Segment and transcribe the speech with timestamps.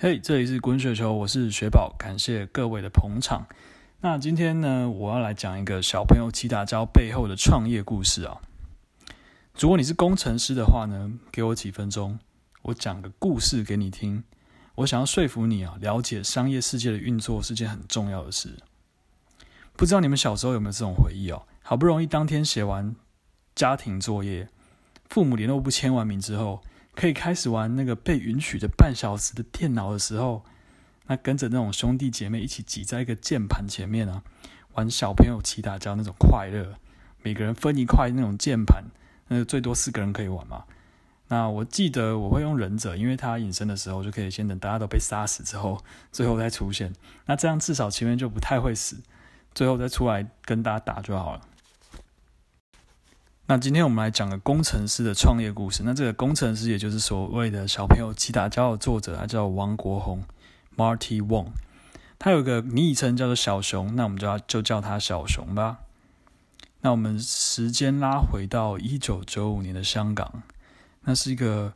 [0.00, 3.46] 嘿，这里是滚雪球，我是雪宝，感谢各位的捧场。
[4.00, 8.40] 那今天呢，我要来讲一个小朋友起打胶背后的创业故事啊。
[9.56, 12.18] 如果你是工程师的话呢，给我几分钟，
[12.62, 14.24] 我讲个故事给你听。
[14.74, 18.56] 我想要说服你啊，了解商业世界的运作是件很重要的事。
[19.76, 21.46] 不知道你们小时候有没有这种回忆哦？
[21.62, 22.96] 好不容易当天写完
[23.54, 24.48] 家庭作业，
[25.08, 26.60] 父母联络簿签完名之后。
[26.94, 30.44] 可以开始玩那个被允许的半小时的电脑的时候，
[31.06, 34.22] 那跟着那种兄弟姐妹一起挤在一个键盘前面啊，
[34.74, 36.74] 玩小朋友起打架那种快乐，
[37.22, 38.84] 每个人分一块那种键盘，
[39.28, 40.64] 那最多四个人可以玩嘛。
[41.28, 46.92] 那我记得我会用忍者，因为他隐身的时候就可以先等大家都被杀死之后，最后再出现。
[47.26, 48.98] 那这样至少前面就不太会死，
[49.54, 51.40] 最后再出来跟大家打就好了。
[53.46, 55.82] 那今天我们来讲个工程师的创业故事。
[55.84, 60.24] 那这个工程师，也就是所谓的小朋友起打交的作者，他叫王国宏
[60.74, 61.48] （Marty Wong）。
[62.18, 65.80] 他有个昵称叫做小熊，那我们就要就叫他小熊吧。
[66.80, 70.42] 那我们时间拉回到一九九五年的香港，
[71.02, 71.74] 那是一个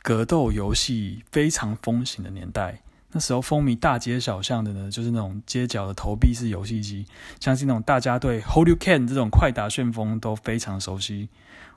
[0.00, 2.82] 格斗游戏非常风行的年代。
[3.16, 7.06] 那时候风靡大街小巷的呢，就是那种街角的投币式游戏机，
[7.38, 11.28] 相信那种大家对 Hold You Can 这种快打旋风都非常熟悉，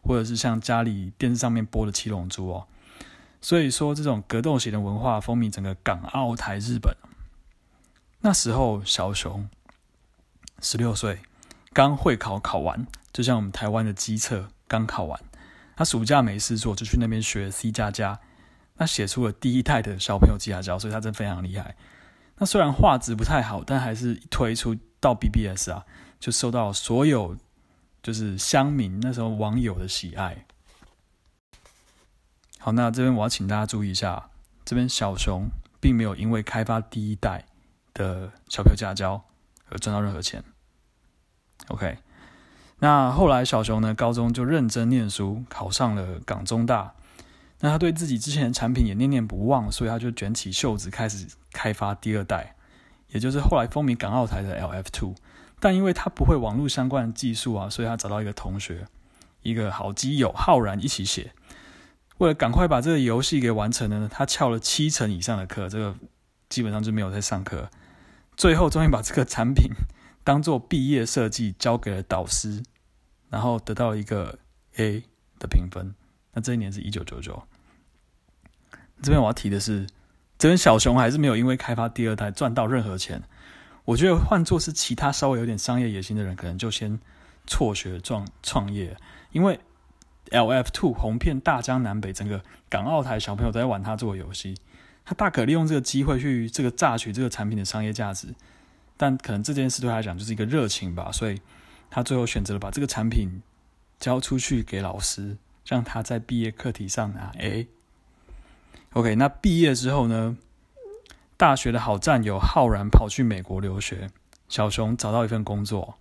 [0.02, 2.66] 或者是像家里电视上面播的七龙珠哦。
[3.40, 6.98] 所以说，这种格斗型的文化风靡整个港澳台日本。
[8.22, 9.48] 那时候小熊
[10.60, 11.20] 十六岁，
[11.72, 15.20] 刚会考考完，就像我们台湾的机测刚考完，
[15.76, 18.20] 他暑假没事做，就去那边学 C 加加。
[18.78, 21.76] 那写出了第一代的小朋友吉他胶，所以他真非常厉害。
[22.38, 25.84] 那虽然画质不太好，但还是推出到 BBS 啊，
[26.20, 27.36] 就受到所有
[28.04, 30.46] 就是乡民那时候网友的喜爱。
[32.60, 34.30] 好，那这边我要请大家注意一下，
[34.64, 35.48] 这边小熊
[35.80, 37.46] 并没有因为开发第一代
[37.96, 39.26] 的小朋友吉他胶
[39.70, 40.44] 而赚到任何钱。
[41.70, 41.98] OK，
[42.78, 46.94] 那后来小熊呢，高中就认真念书，考上了港中大。
[47.60, 52.56] 那他对自己之前的产品也念念不忘，所以他就卷起袖子开始开发第二代，
[53.10, 55.16] 也就是后来风靡港澳台的 LF Two。
[55.60, 58.86] 但因为他不会网络相关的技术啊，所以他找到一个同学，
[59.42, 61.32] 一个好基友浩然一起写。
[62.20, 65.96] 为了赶快把这个游戏给完成呢，他翘了七成以上的课，这个
[66.50, 67.72] 基本上就没有在上课。
[68.36, 69.72] 最后终于把这个产品
[70.24, 72.62] 当做毕业设计交给了导师，
[73.30, 74.38] 然后得到了一个
[74.76, 75.04] A
[75.40, 75.96] 的评分。
[76.38, 77.42] 那这一年是一九九九。
[79.02, 79.88] 这边我要提的是，
[80.38, 83.24] 这边小熊还是没有因为开发第二代赚到任何钱。
[83.86, 87.00] 我觉得换做是其他稍微有点商业野心的人，可能就先
[87.48, 88.96] 辍学创创业。
[89.32, 89.60] 因为
[90.30, 94.56] LF Two 红遍大江南北，整个港澳台小朋友都在玩他做的游戏，
[95.04, 98.28] 他大可利用这个机会去这个榨取这个产品的商业价值。
[98.96, 101.42] 但可能这件事对他来讲就是一个热情吧，所以
[101.90, 103.42] 他最后选择了把这个产品
[104.00, 105.36] 交出去给老师。
[105.68, 107.68] 让他在毕业课题上拿 A。
[108.94, 110.38] OK，那毕业之后呢？
[111.36, 114.10] 大学的好战友浩然跑去美国留学，
[114.50, 116.00] 小熊找到一份工作。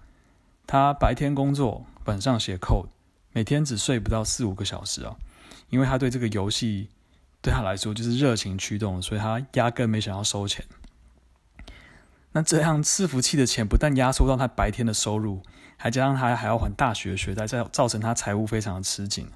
[0.67, 2.87] 他白天工作，本上写 code，
[3.33, 5.17] 每天只睡不到四五个小时啊。
[5.69, 6.89] 因为他对这个游戏
[7.43, 10.65] 对他来说就是热情驱动，所以他压根没想要收钱。
[12.33, 15.43] 那这样伺服器的钱不但压缩到他白天的收入，
[15.77, 19.29] 还加上他还要还大学学贷，造造成他财务非常的吃紧。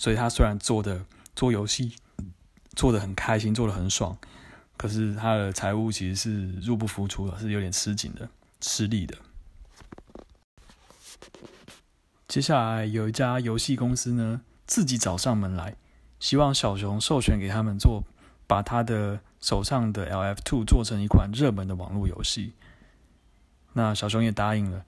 [0.00, 1.04] 所以他虽然做的
[1.36, 1.94] 做游戏
[2.74, 4.16] 做的很开心，做的很爽，
[4.78, 8.26] 可是他的财务其实是入不敷出的，是有点吃紧的、
[8.62, 9.14] 吃力的。
[12.26, 15.76] 接下来有一家游戏公司呢，自己找上门来，
[16.18, 18.02] 希望小熊授权给他们做，
[18.46, 22.54] 把他的手上的 LF Two 做成一款热门的网络游戏。
[23.74, 24.86] 那小熊也答应了。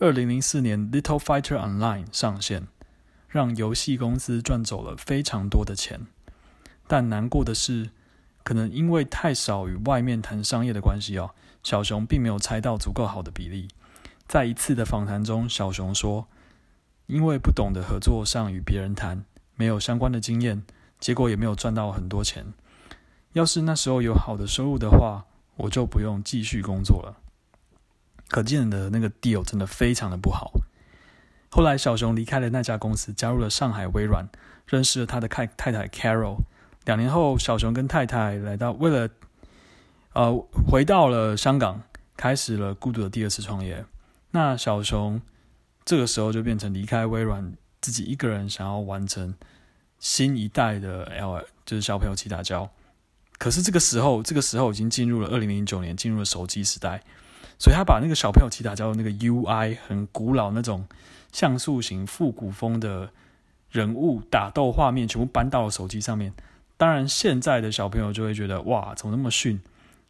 [0.00, 2.66] 二零零四年，Little Fighter Online 上线。
[3.30, 6.00] 让游戏公司赚走了非常多的钱，
[6.88, 7.90] 但难过的是，
[8.42, 11.30] 可能因为太少与外面谈商业的关系哦，
[11.62, 13.68] 小熊并没有猜到足够好的比例。
[14.26, 16.26] 在一次的访谈中，小熊说
[17.06, 20.64] ：“因为不懂得合作上与别人谈，没有相关的经验，
[20.98, 22.46] 结果也没有赚到很多钱。
[23.34, 25.26] 要是那时候有好的收入的话，
[25.56, 27.20] 我就不用继续工作了。”
[28.28, 30.59] 可见的那个 deal 真的非常的不好。
[31.52, 34.28] 后来，小熊离开了那家公司，加入了上海微软，
[34.68, 36.36] 认识了他的太太太 Carol。
[36.84, 39.10] 两年后，小熊跟太太来到，为了
[40.12, 40.32] 呃
[40.66, 41.82] 回到了香港，
[42.16, 43.84] 开始了孤独的第二次创业。
[44.30, 45.20] 那小熊
[45.84, 49.34] 这个时候就变成离开微软，自己一个人想要完成
[49.98, 52.70] 新一代的 L，就是小朋友起打胶，
[53.38, 57.02] 可是这个时候，这个时候已经进入了二零零九年，进入了手机时代，
[57.58, 60.86] 所以他把那个小朋友骑打叫那个 UI 很古老那种
[61.32, 63.10] 像素型复古风的
[63.70, 66.32] 人物打斗画面，全部搬到了手机上面。
[66.76, 69.60] 当然，现在的小朋友就会觉得哇，怎么那么逊？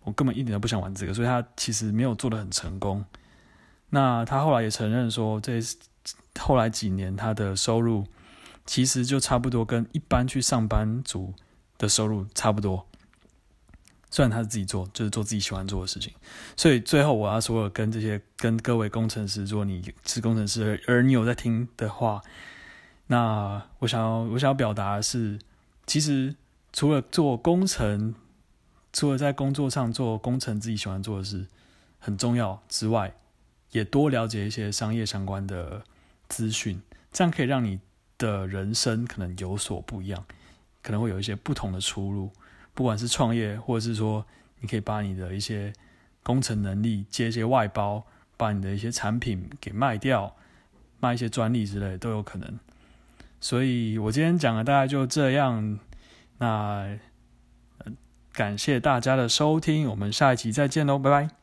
[0.02, 3.05] 我根本一点都不想玩这个，所以他其实没有做的很成功。
[3.90, 5.61] 那他后来也承认说，这
[6.38, 8.06] 后来几年他的收入
[8.64, 11.34] 其实就差不多跟一般去上班族
[11.76, 12.87] 的收入差不多。
[14.11, 16.12] 虽然他是自己做，就是做自己喜欢做的事情，
[16.57, 22.21] 所以最后我要说，跟这些跟各位工程师，如果你是工程师，而你有在听的话，
[23.07, 25.39] 那我想要我想要表达的是，
[25.87, 26.35] 其实
[26.73, 28.15] 除了做工程，
[28.93, 31.47] 除了在工作上做工程自己喜欢做的事
[32.01, 33.15] 很重要之外，
[33.71, 35.85] 也多了解一些商业相关的
[36.29, 36.83] 资讯，
[37.13, 37.79] 这样可以让你
[38.19, 40.25] 的人生可能有所不一样，
[40.83, 42.33] 可能会有一些不同的出路。
[42.81, 44.25] 不管是创业，或者是说，
[44.61, 45.71] 你可以把你的一些
[46.23, 48.03] 工程能力接一些外包，
[48.38, 50.35] 把你的一些产品给卖掉，
[50.99, 52.59] 卖一些专利之类都有可能。
[53.38, 55.79] 所以我今天讲的大概就这样。
[56.38, 56.97] 那
[58.32, 61.40] 感谢大家的收听，我们下一期再见喽，拜拜。